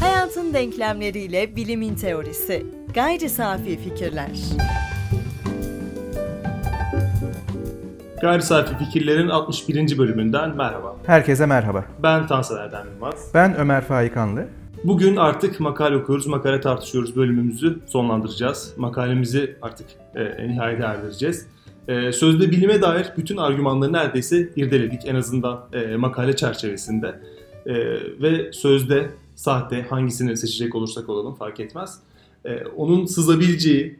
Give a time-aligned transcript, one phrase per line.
[0.00, 2.66] Hayatın denklemleriyle bilimin teorisi.
[2.94, 4.30] Gayri safi fikirler.
[8.20, 9.98] Gayri Safi Fikirlerin 61.
[9.98, 10.96] bölümünden merhaba.
[11.06, 11.84] Herkese merhaba.
[12.02, 13.30] Ben Tansel Erdem Yılmaz.
[13.34, 14.46] Ben Ömer Faikanlı.
[14.84, 18.74] Bugün artık makale okuyoruz, makale tartışıyoruz bölümümüzü sonlandıracağız.
[18.76, 21.46] Makalemizi artık e, nihayete erdireceğiz.
[21.88, 27.20] E, sözde bilime dair bütün argümanları neredeyse irdeledik en azından e, makale çerçevesinde.
[27.66, 27.74] E,
[28.22, 32.00] ve sözde, sahte hangisini seçecek olursak olalım fark etmez.
[32.44, 33.98] E, onun sızabileceği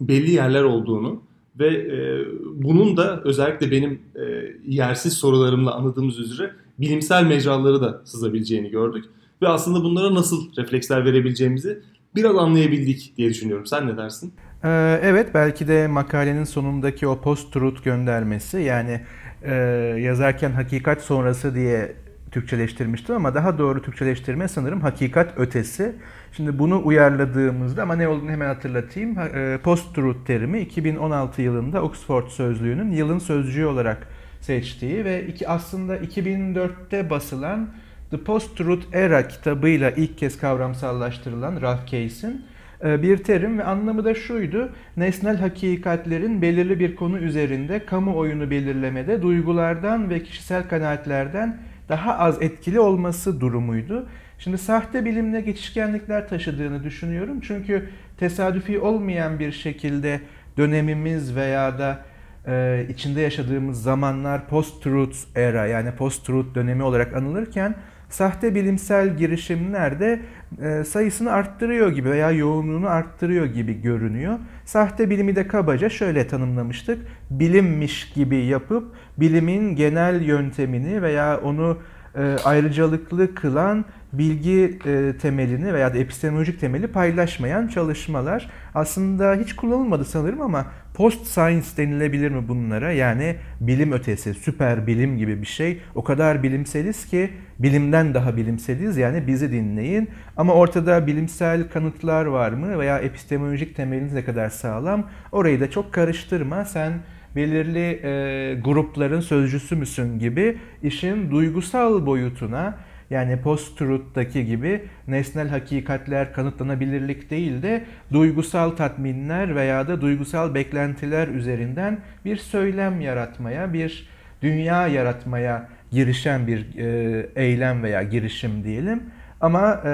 [0.00, 1.22] belli yerler olduğunu
[1.58, 4.22] ve e, bunun da özellikle benim e,
[4.66, 9.04] yersiz sorularımla anladığımız üzere bilimsel mecraları da sızabileceğini gördük.
[9.42, 11.82] Ve aslında bunlara nasıl refleksler verebileceğimizi
[12.16, 13.66] biraz anlayabildik diye düşünüyorum.
[13.66, 14.34] Sen ne dersin?
[14.64, 19.00] Ee, evet belki de makalenin sonundaki o post-truth göndermesi yani
[19.42, 19.54] e,
[20.00, 21.92] yazarken hakikat sonrası diye
[22.30, 25.92] Türkçeleştirmiştim ama daha doğru Türkçeleştirme sanırım hakikat ötesi.
[26.32, 29.18] Şimdi bunu uyarladığımızda ama ne olduğunu hemen hatırlatayım.
[29.18, 34.08] E, post-truth terimi 2016 yılında Oxford Sözlüğü'nün yılın sözcüğü olarak
[34.40, 37.68] seçtiği ve iki, aslında 2004'te basılan
[38.10, 42.44] The Post-Truth Era kitabıyla ilk kez kavramsallaştırılan Ralph Case'in
[42.84, 44.72] e, bir terim ve anlamı da şuydu.
[44.96, 52.80] Nesnel hakikatlerin belirli bir konu üzerinde kamuoyunu belirlemede duygulardan ve kişisel kanaatlerden daha az etkili
[52.80, 54.06] olması durumuydu.
[54.38, 57.40] Şimdi sahte bilimle geçişkenlikler taşıdığını düşünüyorum.
[57.40, 60.20] Çünkü tesadüfi olmayan bir şekilde
[60.56, 62.04] dönemimiz veya da
[62.46, 67.74] e, içinde yaşadığımız zamanlar post-truth era yani post-truth dönemi olarak anılırken
[68.14, 70.20] sahte bilimsel girişimler de
[70.62, 74.38] e, sayısını arttırıyor gibi veya yoğunluğunu arttırıyor gibi görünüyor.
[74.64, 76.98] Sahte bilimi de kabaca şöyle tanımlamıştık.
[77.30, 81.78] Bilimmiş gibi yapıp bilimin genel yöntemini veya onu
[82.16, 90.04] e, ayrıcalıklı kılan bilgi e, temelini veya da epistemolojik temeli paylaşmayan çalışmalar aslında hiç kullanılmadı
[90.04, 92.92] sanırım ama post science denilebilir mi bunlara?
[92.92, 95.80] Yani bilim ötesi, süper bilim gibi bir şey.
[95.94, 100.10] O kadar bilimseliz ki bilimden daha bilimseliz yani bizi dinleyin.
[100.36, 105.10] Ama ortada bilimsel kanıtlar var mı veya epistemolojik temeliniz ne kadar sağlam?
[105.32, 106.64] Orayı da çok karıştırma.
[106.64, 106.92] Sen
[107.36, 112.78] belirli e, grupların sözcüsü müsün gibi işin duygusal boyutuna
[113.14, 121.98] yani post-truth'taki gibi nesnel hakikatler kanıtlanabilirlik değil de duygusal tatminler veya da duygusal beklentiler üzerinden
[122.24, 124.08] bir söylem yaratmaya, bir
[124.42, 129.02] dünya yaratmaya girişen bir e, eylem veya girişim diyelim.
[129.40, 129.90] Ama e,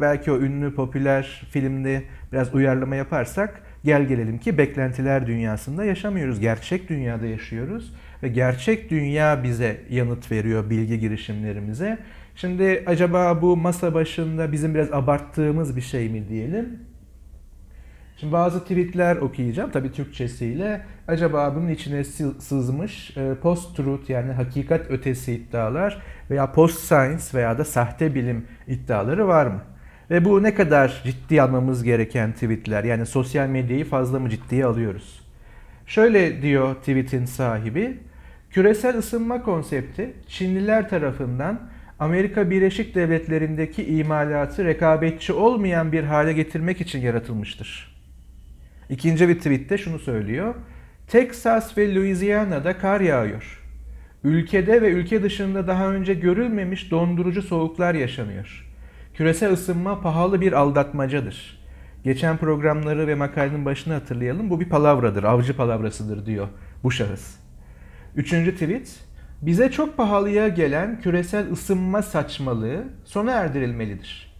[0.00, 2.02] belki o ünlü popüler filmde
[2.32, 6.40] biraz uyarlama yaparsak gel gelelim ki beklentiler dünyasında yaşamıyoruz.
[6.40, 11.98] Gerçek dünyada yaşıyoruz ve gerçek dünya bize yanıt veriyor bilgi girişimlerimize.
[12.36, 16.78] Şimdi acaba bu masa başında bizim biraz abarttığımız bir şey mi diyelim?
[18.16, 20.86] Şimdi bazı tweetler okuyacağım tabii Türkçesiyle.
[21.08, 22.04] Acaba bunun içine
[22.38, 29.46] sızmış e, post-truth yani hakikat ötesi iddialar veya post-science veya da sahte bilim iddiaları var
[29.46, 29.60] mı?
[30.10, 35.22] Ve bu ne kadar ciddi almamız gereken tweetler yani sosyal medyayı fazla mı ciddiye alıyoruz?
[35.86, 37.98] Şöyle diyor tweetin sahibi,
[38.50, 47.00] küresel ısınma konsepti Çinliler tarafından Amerika Birleşik Devletleri'ndeki imalatı rekabetçi olmayan bir hale getirmek için
[47.00, 47.96] yaratılmıştır.
[48.90, 50.54] İkinci bir tweette şunu söylüyor.
[51.08, 53.62] Texas ve Louisiana'da kar yağıyor.
[54.24, 58.66] Ülkede ve ülke dışında daha önce görülmemiş dondurucu soğuklar yaşanıyor.
[59.14, 61.66] Küresel ısınma pahalı bir aldatmacadır.
[62.04, 64.50] Geçen programları ve makalenin başını hatırlayalım.
[64.50, 66.48] Bu bir palavradır, avcı palavrasıdır diyor
[66.82, 67.34] bu şahıs.
[68.16, 69.05] Üçüncü tweet,
[69.42, 74.36] bize çok pahalıya gelen küresel ısınma saçmalığı sona erdirilmelidir.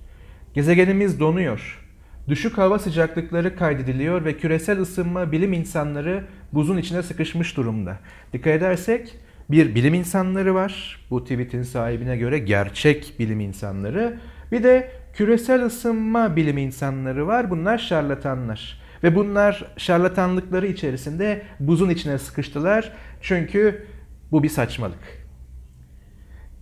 [0.54, 1.82] Gezegenimiz donuyor.
[2.28, 7.98] Düşük hava sıcaklıkları kaydediliyor ve küresel ısınma bilim insanları buzun içine sıkışmış durumda.
[8.32, 9.16] Dikkat edersek
[9.50, 11.00] bir bilim insanları var.
[11.10, 14.18] Bu tweetin sahibine göre gerçek bilim insanları.
[14.52, 17.50] Bir de küresel ısınma bilim insanları var.
[17.50, 18.80] Bunlar şarlatanlar.
[19.02, 22.92] Ve bunlar şarlatanlıkları içerisinde buzun içine sıkıştılar.
[23.20, 23.86] Çünkü
[24.32, 25.26] bu bir saçmalık.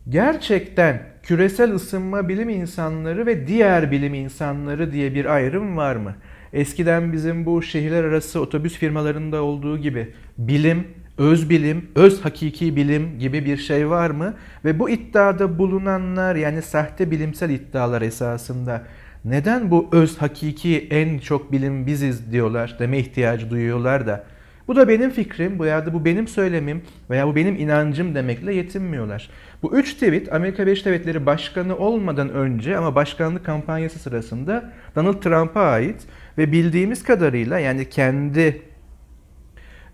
[0.09, 6.15] Gerçekten küresel ısınma bilim insanları ve diğer bilim insanları diye bir ayrım var mı?
[6.53, 10.89] Eskiden bizim bu şehirler arası otobüs firmalarında olduğu gibi bilim,
[11.19, 14.35] öz bilim, öz hakiki bilim gibi bir şey var mı?
[14.65, 18.83] Ve bu iddiada bulunanlar yani sahte bilimsel iddialar esasında
[19.25, 24.25] neden bu öz hakiki en çok bilim biziz diyorlar, deme ihtiyacı duyuyorlar da
[24.69, 29.31] Bu da benim fikrim veya da bu benim söylemim veya bu benim inancım demekle yetinmiyorlar.
[29.63, 35.61] Bu üç tweet Amerika Birleşik Devletleri Başkanı olmadan önce ama başkanlık kampanyası sırasında Donald Trump'a
[35.61, 36.07] ait
[36.39, 38.63] ve bildiğimiz kadarıyla yani kendi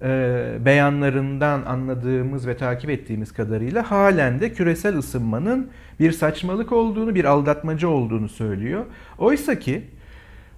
[0.03, 5.71] e, beyanlarından anladığımız ve takip ettiğimiz kadarıyla halen de küresel ısınmanın
[6.01, 8.85] bir saçmalık olduğunu, bir aldatmacı olduğunu söylüyor.
[9.19, 9.83] Oysa ki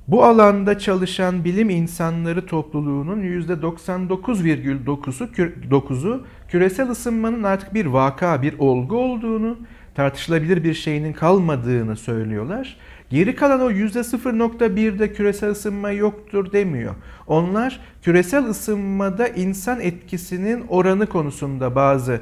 [0.08, 5.26] bu alanda çalışan bilim insanları topluluğunun %99,9'u
[5.70, 9.56] 9'u küresel ısınmanın artık bir vaka, bir olgu olduğunu,
[9.94, 12.76] tartışılabilir bir şeyinin kalmadığını söylüyorlar.
[13.10, 16.94] Geri kalan o %0.1'de küresel ısınma yoktur demiyor.
[17.26, 22.20] Onlar küresel ısınmada insan etkisinin oranı konusunda bazı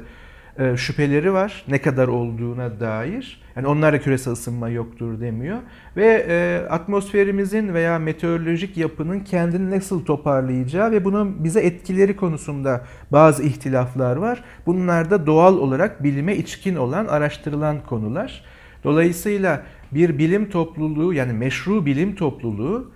[0.61, 3.41] e, şüpheleri var ne kadar olduğuna dair.
[3.55, 5.57] Yani onlar da küresel ısınma yoktur demiyor.
[5.97, 13.43] Ve e, atmosferimizin veya meteorolojik yapının kendini nasıl toparlayacağı ve bunun bize etkileri konusunda bazı
[13.43, 14.43] ihtilaflar var.
[14.65, 18.43] Bunlar da doğal olarak bilime içkin olan araştırılan konular.
[18.83, 22.91] Dolayısıyla bir bilim topluluğu yani meşru bilim topluluğu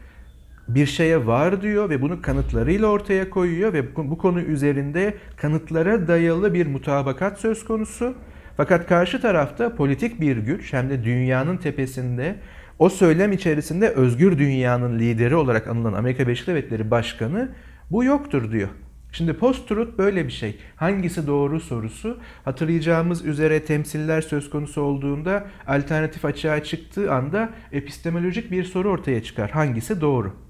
[0.67, 6.53] bir şeye var diyor ve bunu kanıtlarıyla ortaya koyuyor ve bu konu üzerinde kanıtlara dayalı
[6.53, 8.13] bir mutabakat söz konusu.
[8.57, 12.35] Fakat karşı tarafta politik bir güç hem de dünyanın tepesinde
[12.79, 17.49] o söylem içerisinde özgür dünyanın lideri olarak anılan Amerika Birleşik Devletleri Başkanı
[17.91, 18.69] bu yoktur diyor.
[19.11, 20.59] Şimdi post-truth böyle bir şey.
[20.75, 28.63] Hangisi doğru sorusu hatırlayacağımız üzere temsiller söz konusu olduğunda alternatif açığa çıktığı anda epistemolojik bir
[28.63, 29.51] soru ortaya çıkar.
[29.51, 30.44] Hangisi doğru?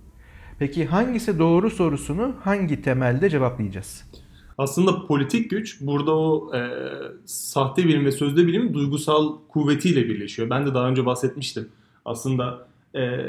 [0.60, 4.04] Peki hangisi doğru sorusunu hangi temelde cevaplayacağız?
[4.58, 6.70] Aslında politik güç burada o e,
[7.26, 10.50] sahte bilim ve sözde bilimin duygusal kuvvetiyle birleşiyor.
[10.50, 11.70] Ben de daha önce bahsetmiştim.
[12.06, 13.20] Aslında e,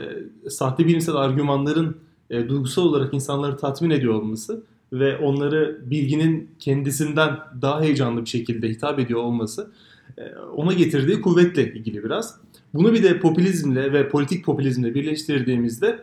[0.51, 1.97] sahte bilimsel argümanların
[2.31, 4.63] e, duygusal olarak insanları tatmin ediyor olması
[4.93, 9.71] ve onları bilginin kendisinden daha heyecanlı bir şekilde hitap ediyor olması
[10.19, 12.41] e, ona getirdiği kuvvetle ilgili biraz.
[12.75, 15.99] Bunu bir de popülizmle ve politik popülizmle birleştirdiğimizde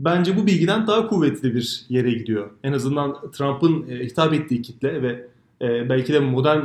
[0.00, 2.50] bence bu bilgiden daha kuvvetli bir yere gidiyor.
[2.62, 5.26] En azından Trump'ın e, hitap ettiği kitle ve
[5.62, 6.64] e, belki de modern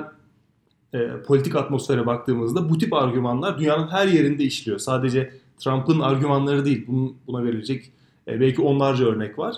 [0.94, 4.80] e, politik atmosfere baktığımızda bu tip argümanlar dünyanın her yerinde işliyor.
[4.80, 6.86] Sadece Trump'ın argümanları değil,
[7.28, 7.92] buna verilecek
[8.28, 9.56] belki onlarca örnek var.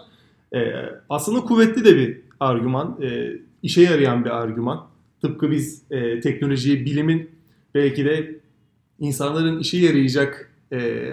[1.09, 2.99] Aslında kuvvetli de bir argüman,
[3.63, 4.87] işe yarayan bir argüman.
[5.21, 5.83] Tıpkı biz
[6.23, 7.29] teknolojiyi, bilimin
[7.75, 8.39] belki de
[8.99, 10.51] insanların işe yarayacak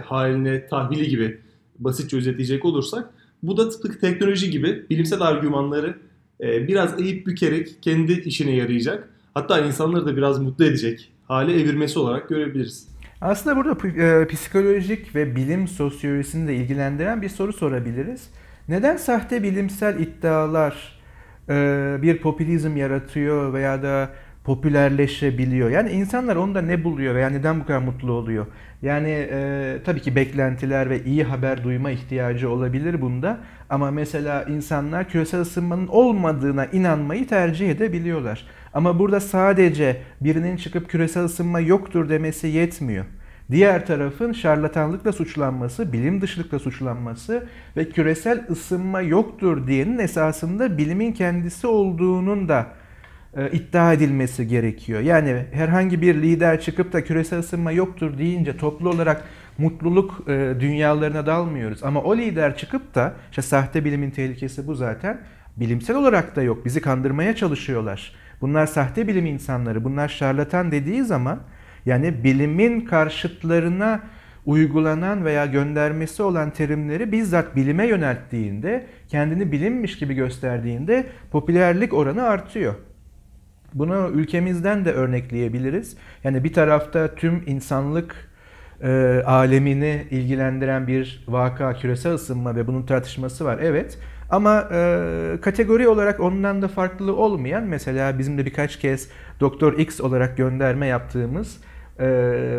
[0.04, 1.38] haline tahvili gibi
[1.84, 3.10] basitçe özetleyecek olursak
[3.42, 5.98] bu da tıpkı teknoloji gibi bilimsel argümanları
[6.40, 11.98] e, biraz eğip bükerek kendi işine yarayacak hatta insanları da biraz mutlu edecek hale evirmesi
[11.98, 12.88] olarak görebiliriz.
[13.20, 18.28] Aslında burada e, psikolojik ve bilim sosyolojisini de ilgilendiren bir soru sorabiliriz.
[18.68, 21.00] Neden sahte bilimsel iddialar
[21.48, 24.10] e, bir popülizm yaratıyor veya da
[24.44, 25.70] popülerleşebiliyor?
[25.70, 28.46] Yani insanlar onda ne buluyor veya neden bu kadar mutlu oluyor?
[28.82, 33.38] Yani e, tabii ki beklentiler ve iyi haber duyma ihtiyacı olabilir bunda.
[33.70, 38.46] Ama mesela insanlar küresel ısınmanın olmadığına inanmayı tercih edebiliyorlar.
[38.74, 43.04] Ama burada sadece birinin çıkıp küresel ısınma yoktur demesi yetmiyor.
[43.50, 47.46] Diğer tarafın şarlatanlıkla suçlanması, bilim dışılıkla suçlanması
[47.76, 52.66] ve küresel ısınma yoktur diyenin esasında bilimin kendisi olduğunun da
[53.52, 55.00] iddia edilmesi gerekiyor.
[55.00, 59.24] Yani herhangi bir lider çıkıp da küresel ısınma yoktur deyince toplu olarak
[59.58, 61.82] mutluluk e, dünyalarına dalmıyoruz.
[61.84, 65.20] Ama o lider çıkıp da işte sahte bilimin tehlikesi bu zaten.
[65.56, 66.64] Bilimsel olarak da yok.
[66.64, 68.12] Bizi kandırmaya çalışıyorlar.
[68.40, 69.84] Bunlar sahte bilim insanları.
[69.84, 71.40] Bunlar şarlatan dediği zaman
[71.86, 74.00] yani bilimin karşıtlarına
[74.46, 82.74] uygulanan veya göndermesi olan terimleri bizzat bilime yönelttiğinde, kendini bilimmiş gibi gösterdiğinde popülerlik oranı artıyor.
[83.74, 85.96] Bunu ülkemizden de örnekleyebiliriz.
[86.24, 88.30] Yani bir tarafta tüm insanlık
[88.82, 93.58] e, alemini ilgilendiren bir vaka, küresel ısınma ve bunun tartışması var.
[93.62, 93.98] Evet.
[94.30, 99.08] Ama e, kategori olarak ondan da farklı olmayan mesela bizim de birkaç kez
[99.40, 101.60] Doktor X olarak gönderme yaptığımız
[102.00, 102.04] e,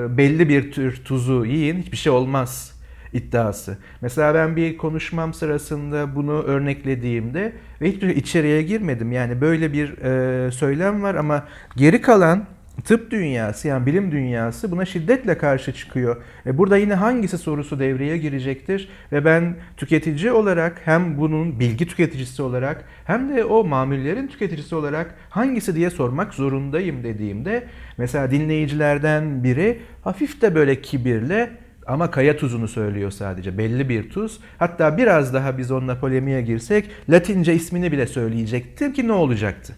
[0.09, 2.72] belli bir tür tuzu yiyin hiçbir şey olmaz
[3.13, 3.77] iddiası.
[4.01, 9.11] Mesela ben bir konuşmam sırasında bunu örneklediğimde ve hiç içeriye girmedim.
[9.11, 12.45] Yani böyle bir e, söylem var ama geri kalan
[12.83, 16.21] tıp dünyası yani bilim dünyası buna şiddetle karşı çıkıyor.
[16.45, 22.41] E burada yine hangisi sorusu devreye girecektir ve ben tüketici olarak hem bunun bilgi tüketicisi
[22.41, 27.63] olarak hem de o mamullerin tüketicisi olarak hangisi diye sormak zorundayım dediğimde
[27.97, 33.57] mesela dinleyicilerden biri hafif de böyle kibirle Ama kaya tuzunu söylüyor sadece.
[33.57, 34.39] Belli bir tuz.
[34.57, 39.75] Hatta biraz daha biz onunla polemiğe girsek Latince ismini bile söyleyecektim ki ne olacaktı?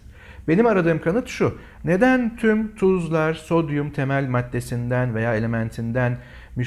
[0.48, 1.58] Benim aradığım kanıt şu.
[1.84, 6.18] Neden tüm tuzlar sodyum temel maddesinden veya elementinden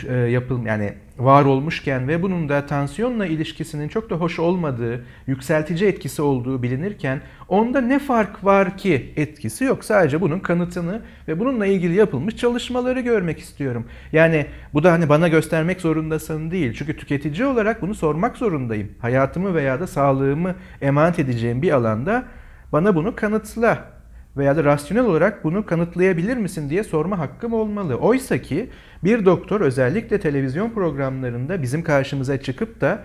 [0.07, 5.89] e, yapıl yani var olmuşken ve bunun da tansiyonla ilişkisinin çok da hoş olmadığı, yükseltici
[5.89, 9.85] etkisi olduğu bilinirken onda ne fark var ki etkisi yok.
[9.85, 13.85] Sadece bunun kanıtını ve bununla ilgili yapılmış çalışmaları görmek istiyorum.
[14.11, 16.73] Yani bu da hani bana göstermek zorundasın değil.
[16.73, 18.91] Çünkü tüketici olarak bunu sormak zorundayım.
[18.99, 22.23] Hayatımı veya da sağlığımı emanet edeceğim bir alanda
[22.71, 23.98] bana bunu kanıtla
[24.37, 27.95] veya da rasyonel olarak bunu kanıtlayabilir misin diye sorma hakkım olmalı.
[27.95, 28.69] Oysa ki
[29.03, 33.03] bir doktor özellikle televizyon programlarında bizim karşımıza çıkıp da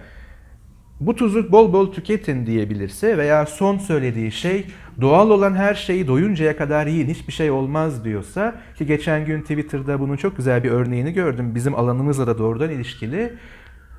[1.01, 4.67] bu tuzu bol bol tüketin diyebilirse veya son söylediği şey
[5.01, 10.01] doğal olan her şeyi doyuncaya kadar yiyin hiçbir şey olmaz diyorsa ki geçen gün Twitter'da
[10.01, 11.55] bunun çok güzel bir örneğini gördüm.
[11.55, 13.33] Bizim alanımızla da doğrudan ilişkili.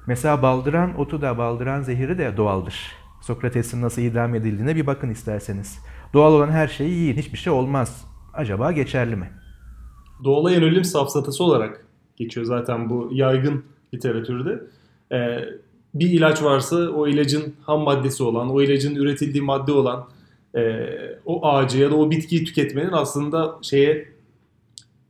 [0.08, 2.91] Mesela baldıran otu da baldıran zehiri de doğaldır.
[3.22, 5.79] Sokrates'in nasıl idam edildiğine bir bakın isterseniz.
[6.14, 8.06] Doğal olan her şeyi yiyin, hiçbir şey olmaz.
[8.34, 9.32] Acaba geçerli mi?
[10.24, 11.86] Doğala yönelim safsatası olarak
[12.18, 14.64] geçiyor zaten bu yaygın literatürde.
[15.12, 15.40] Ee,
[15.94, 20.08] bir ilaç varsa o ilacın ham maddesi olan, o ilacın üretildiği madde olan
[20.56, 20.62] e,
[21.26, 24.10] o ağacı ya da o bitkiyi tüketmenin aslında şeye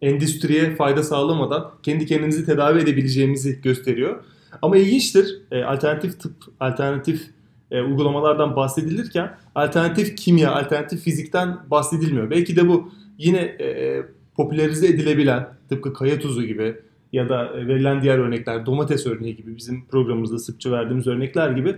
[0.02, 4.24] endüstriye fayda sağlamadan kendi kendimizi tedavi edebileceğimizi gösteriyor.
[4.62, 5.42] Ama ilginçtir.
[5.52, 7.30] E, alternatif tıp, alternatif
[7.72, 12.30] e, uygulamalardan bahsedilirken alternatif kimya, alternatif fizikten bahsedilmiyor.
[12.30, 14.04] Belki de bu yine e,
[14.36, 16.76] popülerize edilebilen tıpkı kaya tuzu gibi
[17.14, 21.76] ya da e, verilen diğer örnekler domates örneği gibi bizim programımızda sıkça verdiğimiz örnekler gibi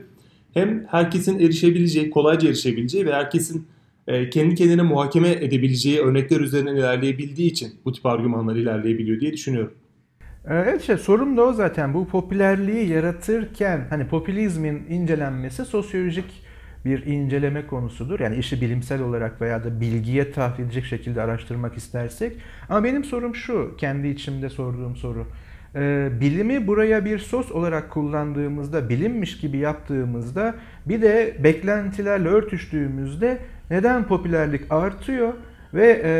[0.54, 3.68] hem herkesin erişebileceği, kolayca erişebileceği ve herkesin
[4.08, 9.74] e, kendi kendine muhakeme edebileceği örnekler üzerinden ilerleyebildiği için bu tip argümanlar ilerleyebiliyor diye düşünüyorum.
[10.50, 11.94] Evet işte sorun da o zaten.
[11.94, 16.44] Bu popülerliği yaratırken hani popülizmin incelenmesi sosyolojik
[16.86, 18.20] bir inceleme konusudur.
[18.20, 22.38] Yani işi bilimsel olarak veya da bilgiye tahvil edecek şekilde araştırmak istersek.
[22.70, 25.28] Ama benim sorum şu, kendi içimde sorduğum soru.
[25.76, 33.38] Ee, bilimi buraya bir sos olarak kullandığımızda, bilimmiş gibi yaptığımızda bir de beklentilerle örtüştüğümüzde
[33.70, 35.34] neden popülerlik artıyor?
[35.78, 36.12] Ve e,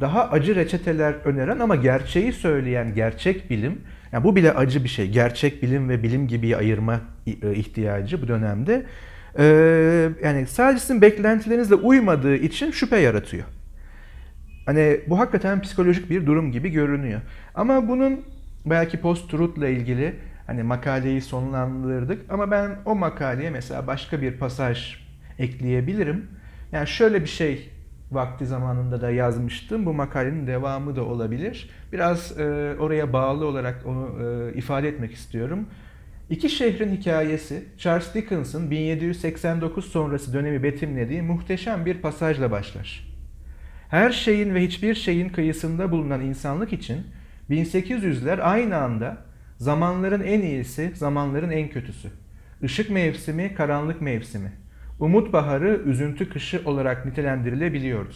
[0.00, 3.80] daha acı reçeteler öneren ama gerçeği söyleyen gerçek bilim,
[4.12, 5.10] yani bu bile acı bir şey.
[5.10, 8.86] Gerçek bilim ve bilim gibi ayırma e, ihtiyacı bu dönemde.
[9.38, 9.44] E,
[10.24, 13.44] yani sadece sizin beklentilerinizle uymadığı için şüphe yaratıyor.
[14.66, 17.20] Hani bu hakikaten psikolojik bir durum gibi görünüyor.
[17.54, 18.20] Ama bunun
[18.66, 20.14] belki post-truth'la ilgili
[20.46, 24.96] hani makaleyi sonlandırdık ama ben o makaleye mesela başka bir pasaj
[25.38, 26.26] ekleyebilirim.
[26.72, 27.70] Yani şöyle bir şey
[28.12, 29.86] vakti zamanında da yazmıştım.
[29.86, 31.70] Bu makalenin devamı da olabilir.
[31.92, 35.66] Biraz e, oraya bağlı olarak onu e, ifade etmek istiyorum.
[36.30, 43.08] İki şehrin hikayesi Charles Dickens'ın 1789 sonrası dönemi betimlediği muhteşem bir pasajla başlar.
[43.88, 47.06] Her şeyin ve hiçbir şeyin kıyısında bulunan insanlık için
[47.50, 49.16] 1800'ler aynı anda
[49.56, 52.08] zamanların en iyisi, zamanların en kötüsü.
[52.62, 54.52] Işık mevsimi, karanlık mevsimi
[55.00, 58.14] umut baharı, üzüntü kışı olarak nitelendirilebiliyordu.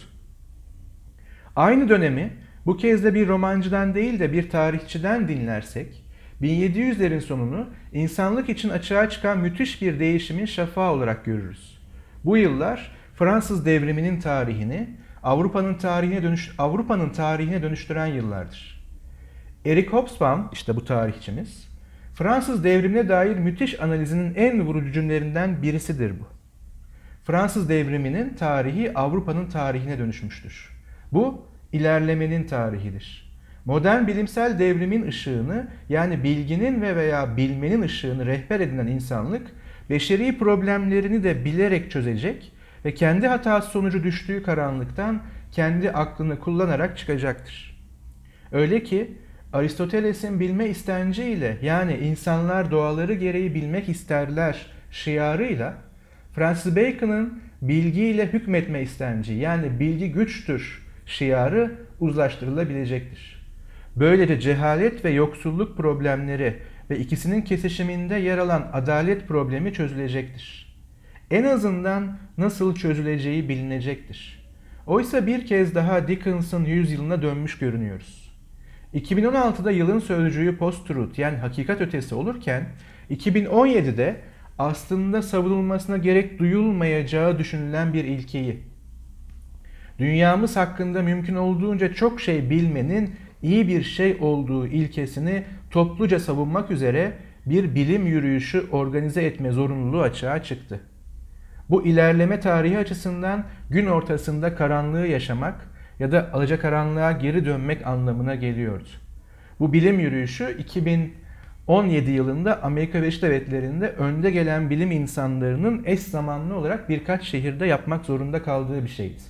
[1.56, 2.32] Aynı dönemi
[2.66, 6.04] bu kez de bir romancıdan değil de bir tarihçiden dinlersek,
[6.42, 11.78] 1700'lerin sonunu insanlık için açığa çıkan müthiş bir değişimin şafağı olarak görürüz.
[12.24, 18.82] Bu yıllar Fransız devriminin tarihini Avrupa'nın tarihine dönüş Avrupa'nın tarihine dönüştüren yıllardır.
[19.66, 21.68] Eric Hobsbawm işte bu tarihçimiz
[22.14, 26.41] Fransız devrimine dair müthiş analizinin en vurucu cümlelerinden birisidir bu.
[27.24, 30.70] Fransız devriminin tarihi Avrupa'nın tarihine dönüşmüştür.
[31.12, 33.32] Bu ilerlemenin tarihidir.
[33.64, 39.46] Modern bilimsel devrimin ışığını yani bilginin ve veya bilmenin ışığını rehber edinen insanlık
[39.90, 42.52] beşeri problemlerini de bilerek çözecek
[42.84, 47.82] ve kendi hatası sonucu düştüğü karanlıktan kendi aklını kullanarak çıkacaktır.
[48.52, 49.12] Öyle ki
[49.52, 55.74] Aristoteles'in bilme istenciyle yani insanlar doğaları gereği bilmek isterler şiarıyla
[56.34, 63.46] Francis Bacon'ın bilgiyle hükmetme istenci yani bilgi güçtür şiarı uzlaştırılabilecektir.
[63.96, 66.56] Böylece cehalet ve yoksulluk problemleri
[66.90, 70.76] ve ikisinin kesişiminde yer alan adalet problemi çözülecektir.
[71.30, 74.42] En azından nasıl çözüleceği bilinecektir.
[74.86, 78.32] Oysa bir kez daha Dickens'ın yüzyılına dönmüş görünüyoruz.
[78.94, 82.68] 2016'da yılın sözcüğü post-truth yani hakikat ötesi olurken
[83.10, 84.16] 2017'de
[84.58, 88.60] aslında savunulmasına gerek duyulmayacağı düşünülen bir ilkeyi,
[89.98, 97.12] dünyamız hakkında mümkün olduğunca çok şey bilmenin iyi bir şey olduğu ilkesini topluca savunmak üzere
[97.46, 100.80] bir bilim yürüyüşü organize etme zorunluluğu açığa çıktı.
[101.70, 108.88] Bu ilerleme tarihi açısından gün ortasında karanlığı yaşamak ya da alacakaranlığa geri dönmek anlamına geliyordu.
[109.60, 110.56] Bu bilim yürüyüşü
[111.62, 118.04] 2017 yılında Amerika Birleşik Devletleri'nde önde gelen bilim insanlarının eş zamanlı olarak birkaç şehirde yapmak
[118.04, 119.22] zorunda kaldığı bir şeydi.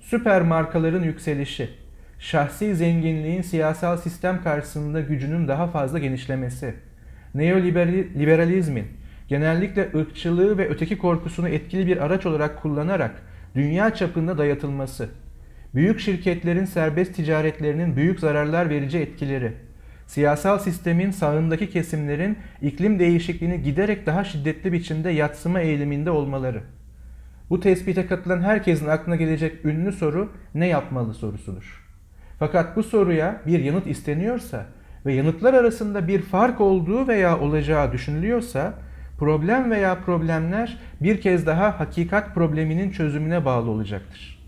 [0.00, 1.70] Süper markaların yükselişi,
[2.18, 6.74] şahsi zenginliğin siyasal sistem karşısında gücünün daha fazla genişlemesi,
[7.34, 8.86] neoliberalizmin
[9.28, 13.22] genellikle ırkçılığı ve öteki korkusunu etkili bir araç olarak kullanarak
[13.54, 15.08] dünya çapında dayatılması,
[15.74, 19.65] büyük şirketlerin serbest ticaretlerinin büyük zararlar verici etkileri,
[20.06, 26.62] siyasal sistemin sağındaki kesimlerin iklim değişikliğini giderek daha şiddetli biçimde yatsıma eğiliminde olmaları.
[27.50, 31.86] Bu tespite katılan herkesin aklına gelecek ünlü soru ne yapmalı sorusudur.
[32.38, 34.66] Fakat bu soruya bir yanıt isteniyorsa
[35.06, 38.74] ve yanıtlar arasında bir fark olduğu veya olacağı düşünülüyorsa
[39.18, 44.38] problem veya problemler bir kez daha hakikat probleminin çözümüne bağlı olacaktır.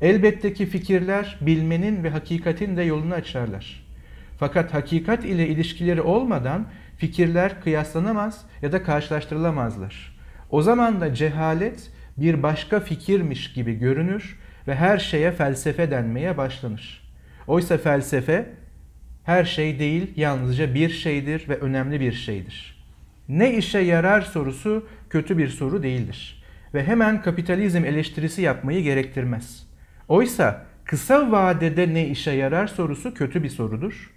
[0.00, 3.85] Elbette ki fikirler bilmenin ve hakikatin de yolunu açarlar.
[4.38, 6.66] Fakat hakikat ile ilişkileri olmadan
[6.96, 10.16] fikirler kıyaslanamaz ya da karşılaştırılamazlar.
[10.50, 14.38] O zaman da cehalet bir başka fikirmiş gibi görünür
[14.68, 17.12] ve her şeye felsefe denmeye başlanır.
[17.46, 18.46] Oysa felsefe
[19.24, 22.84] her şey değil, yalnızca bir şeydir ve önemli bir şeydir.
[23.28, 26.42] Ne işe yarar sorusu kötü bir soru değildir
[26.74, 29.66] ve hemen kapitalizm eleştirisi yapmayı gerektirmez.
[30.08, 34.10] Oysa kısa vadede ne işe yarar sorusu kötü bir sorudur.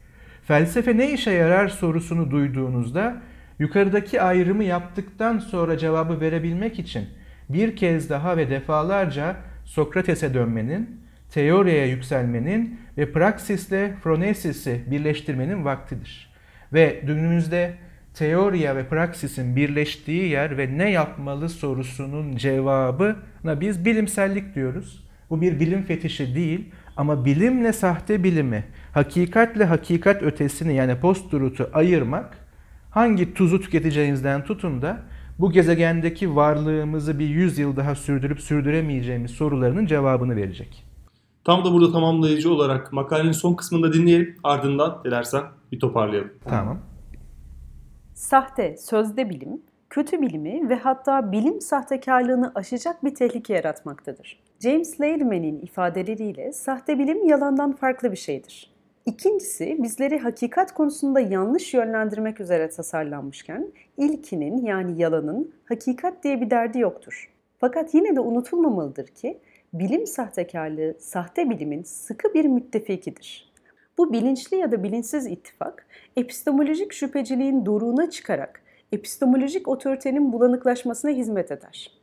[0.49, 3.21] Felsefe ne işe yarar sorusunu duyduğunuzda
[3.59, 7.05] yukarıdaki ayrımı yaptıktan sonra cevabı verebilmek için
[7.49, 11.01] bir kez daha ve defalarca Sokrates'e dönmenin,
[11.31, 16.33] teoriye yükselmenin ve praksisle phronesis'i birleştirmenin vaktidir.
[16.73, 17.73] Ve günümüzde
[18.13, 25.09] teoriya ve praksisin birleştiği yer ve ne yapmalı sorusunun cevabına biz bilimsellik diyoruz.
[25.29, 32.37] Bu bir bilim fetişi değil ama bilimle sahte bilimi, hakikatle hakikat ötesini yani post-truth'u ayırmak
[32.91, 34.97] hangi tuzu tüketeceğinizden tutun da
[35.39, 40.85] bu gezegendeki varlığımızı bir yüzyıl daha sürdürüp sürdüremeyeceğimiz sorularının cevabını verecek.
[41.43, 44.37] Tam da burada tamamlayıcı olarak makalenin son kısmında dinleyelim.
[44.43, 46.31] Ardından dilersen bir toparlayalım.
[46.45, 46.79] Tamam.
[48.13, 54.39] Sahte, sözde bilim, kötü bilimi ve hatta bilim sahtekarlığını aşacak bir tehlike yaratmaktadır.
[54.63, 58.71] James Lehrman'in ifadeleriyle sahte bilim yalandan farklı bir şeydir.
[59.09, 66.79] İkincisi bizleri hakikat konusunda yanlış yönlendirmek üzere tasarlanmışken ilkinin yani yalanın hakikat diye bir derdi
[66.79, 67.33] yoktur.
[67.57, 69.39] Fakat yine de unutulmamalıdır ki
[69.73, 73.51] bilim sahtekarlığı sahte bilimin sıkı bir müttefikidir.
[73.97, 75.85] Bu bilinçli ya da bilinçsiz ittifak
[76.17, 81.98] epistemolojik şüpheciliğin doruğuna çıkarak epistemolojik otoritenin bulanıklaşmasına hizmet eder.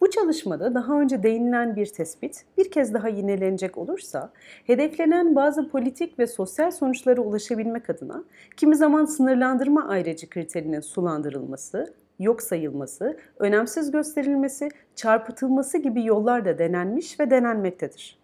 [0.00, 4.32] Bu çalışmada daha önce değinilen bir tespit bir kez daha yinelenecek olursa,
[4.66, 8.24] hedeflenen bazı politik ve sosyal sonuçlara ulaşabilmek adına
[8.56, 17.20] kimi zaman sınırlandırma ayrıcı kriterinin sulandırılması, yok sayılması, önemsiz gösterilmesi, çarpıtılması gibi yollar da denenmiş
[17.20, 18.20] ve denenmektedir.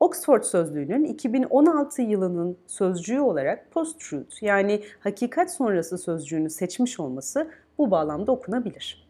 [0.00, 8.32] Oxford Sözlüğü'nün 2016 yılının sözcüğü olarak post-truth yani hakikat sonrası sözcüğünü seçmiş olması bu bağlamda
[8.32, 9.03] okunabilir.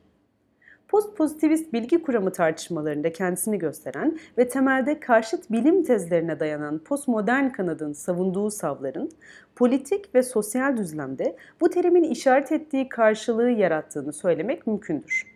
[0.88, 8.50] Post-pozitivist bilgi kuramı tartışmalarında kendisini gösteren ve temelde karşıt bilim tezlerine dayanan postmodern kanadın savunduğu
[8.50, 9.10] savların
[9.56, 15.34] politik ve sosyal düzlemde bu terimin işaret ettiği karşılığı yarattığını söylemek mümkündür.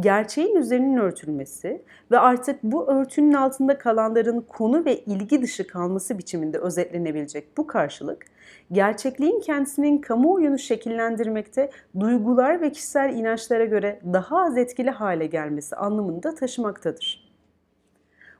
[0.00, 6.58] Gerçeğin üzerinin örtülmesi ve artık bu örtünün altında kalanların konu ve ilgi dışı kalması biçiminde
[6.58, 8.26] özetlenebilecek bu karşılık,
[8.72, 16.34] gerçekliğin kendisinin kamuoyunu şekillendirmekte duygular ve kişisel inançlara göre daha az etkili hale gelmesi anlamında
[16.34, 17.34] taşımaktadır.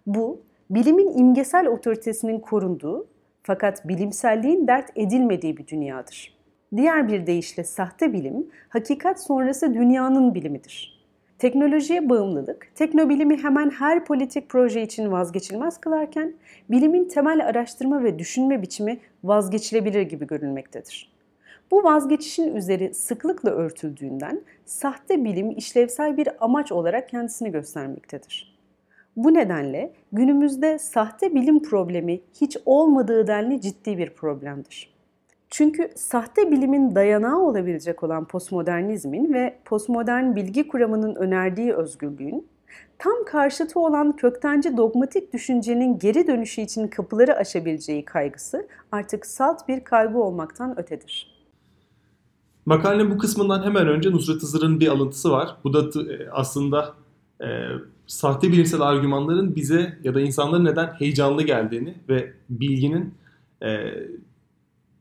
[0.07, 3.07] Bu, bilimin imgesel otoritesinin korunduğu
[3.43, 6.39] fakat bilimselliğin dert edilmediği bir dünyadır.
[6.77, 10.94] Diğer bir deyişle sahte bilim, hakikat sonrası dünyanın bilimidir.
[11.39, 16.35] Teknolojiye bağımlılık, teknobilimi hemen her politik proje için vazgeçilmez kılarken,
[16.71, 21.15] bilimin temel araştırma ve düşünme biçimi vazgeçilebilir gibi görünmektedir.
[21.71, 28.55] Bu vazgeçişin üzeri sıklıkla örtüldüğünden sahte bilim işlevsel bir amaç olarak kendisini göstermektedir.
[29.17, 34.94] Bu nedenle günümüzde sahte bilim problemi hiç olmadığı denli ciddi bir problemdir.
[35.57, 42.47] Çünkü sahte bilimin dayanağı olabilecek olan postmodernizmin ve postmodern bilgi kuramının önerdiği özgürlüğün
[42.99, 49.85] Tam karşıtı olan köktenci dogmatik düşüncenin geri dönüşü için kapıları aşabileceği kaygısı artık salt bir
[49.85, 51.45] kaygı olmaktan ötedir.
[52.67, 55.57] Makalenin bu kısmından hemen önce Nusret Hızır'ın bir alıntısı var.
[55.65, 56.95] Bu da e, aslında
[57.41, 57.47] e,
[58.07, 63.15] sahte bilimsel argümanların bize ya da insanların neden heyecanlı geldiğini ve bilginin
[63.63, 63.93] e,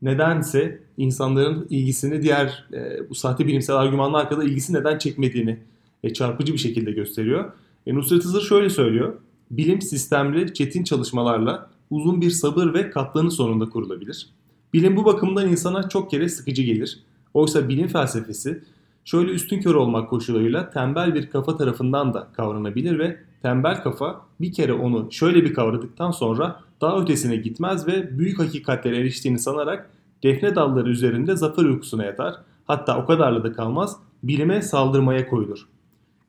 [0.04, 5.58] nedense insanların ilgisini diğer e, bu sahte bilimsel argümanlar hakkında ilgisi neden çekmediğini
[6.04, 7.52] e, çarpıcı bir şekilde gösteriyor.
[7.86, 9.14] E, Nusret Hızır şöyle söylüyor.
[9.50, 14.28] Bilim sistemli, çetin çalışmalarla uzun bir sabır ve katlanış sonunda kurulabilir.
[14.72, 16.98] Bilim bu bakımdan insana çok kere sıkıcı gelir.
[17.34, 18.62] Oysa bilim felsefesi
[19.04, 24.52] şöyle üstün kör olmak koşuluyla tembel bir kafa tarafından da kavranabilir ve tembel kafa bir
[24.52, 29.90] kere onu şöyle bir kavradıktan sonra daha ötesine gitmez ve büyük hakikatlere eriştiğini sanarak
[30.24, 32.34] defne dalları üzerinde zafer uykusuna yatar.
[32.64, 35.68] Hatta o kadarla da kalmaz, bilime saldırmaya koyulur.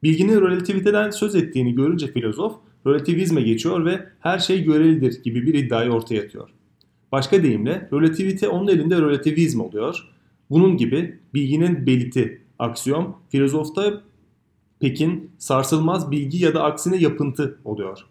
[0.04, 2.56] Bilginin relativiteden söz ettiğini görünce filozof,
[2.88, 6.50] relativizme geçiyor ve her şey görelidir gibi bir iddiayı ortaya atıyor.
[7.12, 10.08] Başka deyimle relativite onun elinde relativizm oluyor.
[10.50, 14.02] Bunun gibi bilginin beliti, aksiyom, filozofta
[14.80, 18.06] pekin sarsılmaz bilgi ya da aksine yapıntı oluyor.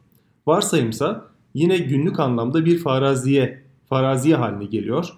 [0.46, 5.08] Varsayımsa yine günlük anlamda bir faraziye, faraziye haline geliyor.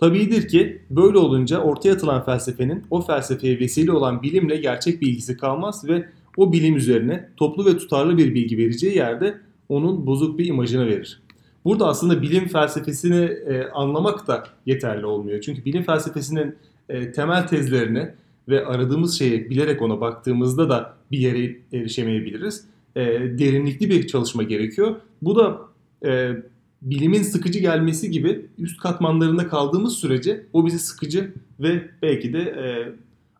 [0.00, 5.88] Tabiidir ki böyle olunca ortaya atılan felsefenin o felsefeye vesile olan bilimle gerçek bilgisi kalmaz
[5.88, 10.86] ve o bilim üzerine toplu ve tutarlı bir bilgi vereceği yerde onun bozuk bir imajını
[10.86, 11.22] verir.
[11.64, 15.40] Burada aslında bilim felsefesini e, anlamak da yeterli olmuyor.
[15.40, 16.54] Çünkü bilim felsefesinin
[16.88, 18.10] e, temel tezlerini
[18.48, 22.64] ve aradığımız şeyi bilerek ona baktığımızda da bir yere erişemeyebiliriz.
[22.96, 23.02] E,
[23.38, 24.96] derinlikli bir çalışma gerekiyor.
[25.22, 25.60] Bu da
[26.04, 26.36] e,
[26.82, 32.64] bilimin sıkıcı gelmesi gibi üst katmanlarında kaldığımız sürece o bizi sıkıcı ve belki de e,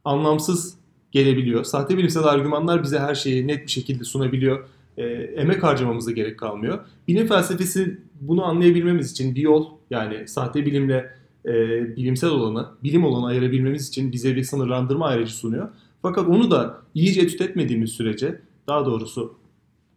[0.04, 0.74] anlamsız
[1.12, 1.64] gelebiliyor.
[1.64, 4.68] Sahte bilimsel argümanlar bize her şeyi net bir şekilde sunabiliyor.
[4.96, 5.04] E,
[5.36, 6.78] emek harcamamıza gerek kalmıyor.
[7.08, 11.10] Bilim felsefesi bunu anlayabilmemiz için bir yol yani sahte bilimle
[11.46, 11.52] e,
[11.96, 15.68] bilimsel olanı, bilim olanı ayırabilmemiz için bize bir sınırlandırma ayrıcı sunuyor.
[16.02, 19.34] Fakat onu da iyice etüt etmediğimiz sürece, daha doğrusu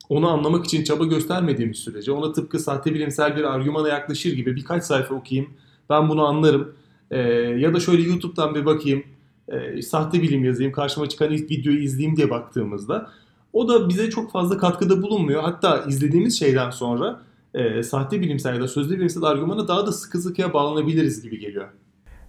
[0.10, 4.84] onu anlamak için çaba göstermediğimiz sürece, ona tıpkı sahte bilimsel bir argümana yaklaşır gibi birkaç
[4.84, 5.54] sayfa okuyayım,
[5.90, 6.74] ben bunu anlarım
[7.12, 7.20] e,
[7.60, 9.04] ya da şöyle YouTube'dan bir bakayım,
[9.48, 13.10] e, sahte bilim yazayım, karşıma çıkan ilk videoyu izleyeyim diye baktığımızda
[13.54, 15.44] o da bize çok fazla katkıda bulunmuyor.
[15.44, 17.22] Hatta izlediğimiz şeyden sonra
[17.54, 21.68] e, sahte bilimsel ya da sözlü bilimsel argümana daha da sıkı sıkıya bağlanabiliriz gibi geliyor.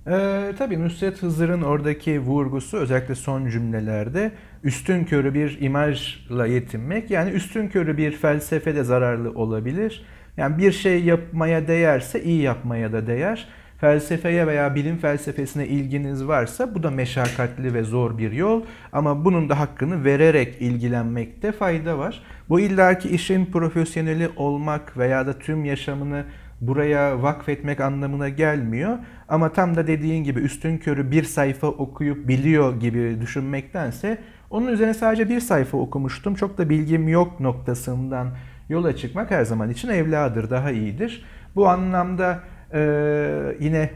[0.06, 4.32] Ee, tabii Nusret Hızır'ın oradaki vurgusu özellikle son cümlelerde
[4.64, 7.10] üstün körü bir imajla yetinmek.
[7.10, 10.04] Yani üstün körü bir felsefe de zararlı olabilir.
[10.36, 13.48] Yani bir şey yapmaya değerse iyi yapmaya da değer.
[13.80, 18.62] Felsefeye veya bilim felsefesine ilginiz varsa bu da meşakkatli ve zor bir yol
[18.92, 22.22] ama bunun da hakkını vererek ilgilenmekte fayda var.
[22.48, 26.24] Bu illaki işin profesyoneli olmak veya da tüm yaşamını
[26.60, 28.98] buraya vakfetmek anlamına gelmiyor.
[29.28, 34.18] Ama tam da dediğin gibi üstün körü bir sayfa okuyup biliyor gibi düşünmektense
[34.50, 38.28] onun üzerine sadece bir sayfa okumuştum çok da bilgim yok noktasından
[38.68, 41.24] yola çıkmak her zaman için evladır, daha iyidir.
[41.56, 42.40] Bu anlamda
[42.74, 43.90] ee, yine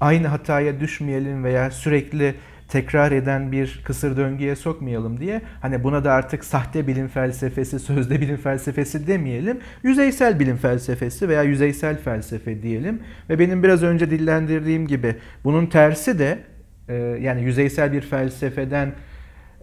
[0.00, 2.34] aynı hataya düşmeyelim veya sürekli
[2.74, 8.20] tekrar eden bir kısır döngüye sokmayalım diye hani buna da artık sahte bilim felsefesi, sözde
[8.20, 9.58] bilim felsefesi demeyelim.
[9.82, 13.00] Yüzeysel bilim felsefesi veya yüzeysel felsefe diyelim.
[13.30, 16.38] Ve benim biraz önce dillendirdiğim gibi bunun tersi de
[16.88, 18.92] e, yani yüzeysel bir felsefeden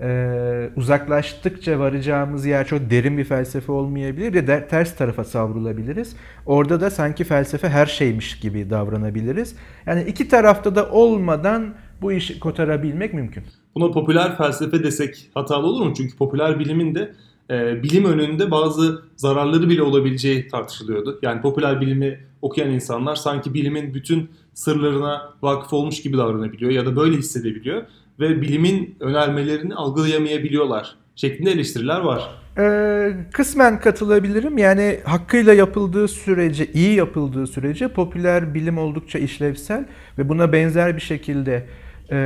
[0.01, 4.33] e, uzaklaştıkça varacağımız yer çok derin bir felsefe olmayabilir.
[4.33, 6.15] Bir de ters tarafa savrulabiliriz.
[6.45, 9.55] Orada da sanki felsefe her şeymiş gibi davranabiliriz.
[9.85, 13.43] Yani iki tarafta da olmadan bu işi kotarabilmek mümkün.
[13.75, 15.93] Buna popüler felsefe desek hatalı olur mu?
[15.97, 17.13] Çünkü popüler bilimin de
[17.49, 21.19] e, bilim önünde bazı zararları bile olabileceği tartışılıyordu.
[21.21, 26.95] Yani popüler bilimi okuyan insanlar sanki bilimin bütün sırlarına vakıf olmuş gibi davranabiliyor ya da
[26.95, 27.83] böyle hissedebiliyor
[28.19, 32.29] ve bilimin önermelerini algılayamayabiliyorlar şeklinde eleştiriler var.
[32.57, 34.57] Ee, kısmen katılabilirim.
[34.57, 39.85] Yani hakkıyla yapıldığı sürece, iyi yapıldığı sürece popüler bilim oldukça işlevsel
[40.17, 41.67] ve buna benzer bir şekilde
[42.11, 42.17] e,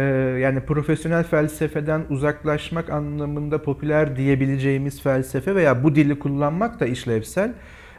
[0.41, 7.53] yani profesyonel felsefeden uzaklaşmak anlamında popüler diyebileceğimiz felsefe veya bu dili kullanmak da işlevsel.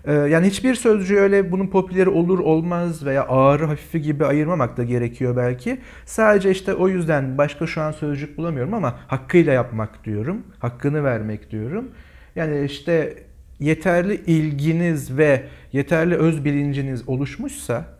[0.07, 4.85] Ee, yani hiçbir sözcüğü öyle bunun popüleri olur olmaz veya ağır hafifi gibi ayırmamak da
[4.85, 5.81] gerekiyor belki.
[6.05, 10.42] Sadece işte o yüzden başka şu an sözcük bulamıyorum ama hakkıyla yapmak diyorum.
[10.59, 11.88] Hakkını vermek diyorum.
[12.37, 13.16] Yani işte
[13.61, 17.95] yeterli ilginiz ve yeterli öz bilinciniz oluşmuşsa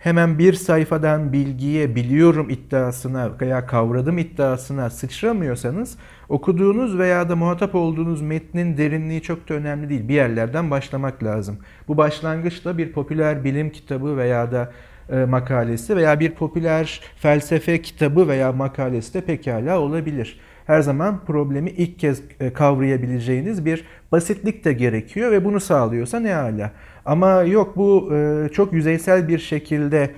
[0.00, 5.96] hemen bir sayfadan bilgiye biliyorum iddiasına veya kavradım iddiasına sıçramıyorsanız
[6.28, 10.08] okuduğunuz veya da muhatap olduğunuz metnin derinliği çok da önemli değil.
[10.08, 11.58] Bir yerlerden başlamak lazım.
[11.88, 14.72] Bu başlangıçta bir popüler bilim kitabı veya da
[15.10, 20.40] e, makalesi veya bir popüler felsefe kitabı veya makalesi de pekala olabilir.
[20.70, 26.32] Her zaman problemi ilk kez e, kavrayabileceğiniz bir basitlik de gerekiyor ve bunu sağlıyorsa ne
[26.32, 26.72] hala.
[27.04, 30.14] Ama yok bu e, çok yüzeysel bir şekilde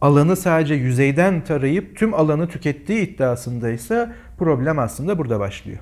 [0.00, 5.78] alanı sadece yüzeyden tarayıp tüm alanı tükettiği iddiasındaysa problem aslında burada başlıyor.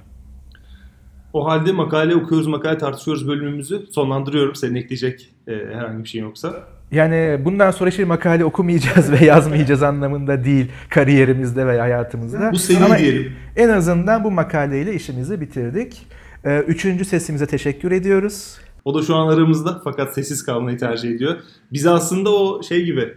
[1.33, 4.55] O halde makale okuyoruz, makale tartışıyoruz bölümümüzü sonlandırıyorum.
[4.55, 6.78] Senin ekleyecek e, herhangi bir şeyin yoksa.
[6.92, 12.53] Yani bundan sonra hiç makale okumayacağız ve yazmayacağız anlamında değil kariyerimizde veya hayatımızda.
[12.53, 13.33] Bu seri Ama diyelim.
[13.57, 16.07] En azından bu makaleyle işimizi bitirdik.
[16.44, 18.57] Ee, Üçüncü sesimize teşekkür ediyoruz.
[18.85, 21.37] O da şu an aramızda fakat sessiz kalmayı tercih ediyor.
[21.72, 23.14] Biz aslında o şey gibi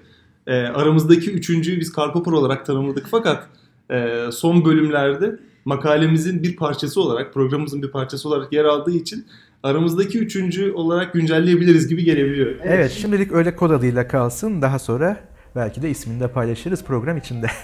[0.47, 3.47] e, aramızdaki üçüncüyü biz Karpopor olarak tanımladık fakat
[3.91, 9.25] e, son bölümlerde makalemizin bir parçası olarak, programımızın bir parçası olarak yer aldığı için
[9.63, 12.55] aramızdaki üçüncü olarak güncelleyebiliriz gibi gelebiliyor.
[12.63, 14.61] Evet şimdilik öyle kod adıyla kalsın.
[14.61, 15.17] Daha sonra
[15.55, 17.47] belki de ismini de paylaşırız program içinde.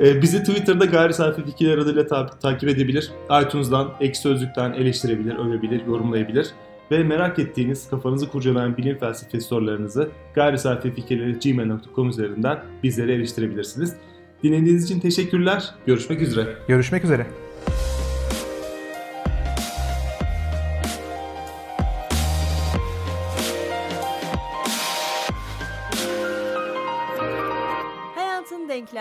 [0.00, 3.10] E, bizi Twitter'da Gayri Safi Fikirler adıyla ta- takip edebilir.
[3.42, 6.46] iTunes'dan, Ek Sözlük'ten eleştirebilir, övebilir, yorumlayabilir.
[6.90, 13.96] Ve merak ettiğiniz, kafanızı kurcalayan bilim felsefesi sorularınızı gayri safi fikirleri gmail.com üzerinden bizlere eriştirebilirsiniz.
[14.42, 15.64] Dinlediğiniz için teşekkürler.
[15.86, 16.48] Görüşmek üzere.
[16.68, 17.26] Görüşmek üzere.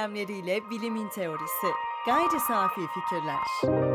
[0.06, 1.68] Denklemleriyle bilimin teorisi.
[2.06, 3.95] Gayri safi fikirler.